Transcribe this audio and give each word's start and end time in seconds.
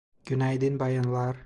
Günaydın 0.25 0.79
bayanlar. 0.79 1.37